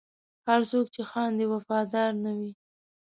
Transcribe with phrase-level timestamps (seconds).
[0.47, 2.51] هر څوک چې خاندي، وفادار نه وي.